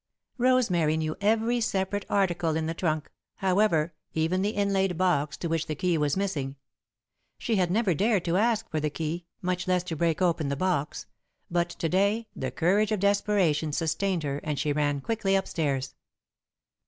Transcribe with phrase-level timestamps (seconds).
[0.39, 5.67] Rosemary knew every separate article in the trunk, however, even the inlaid box to which
[5.67, 6.55] the key was missing.
[7.37, 10.55] She had never dared to ask for the key, much less to break open the
[10.55, 11.05] box,
[11.51, 15.93] but to day, the courage of desperation sustained her and she ran quickly up stairs.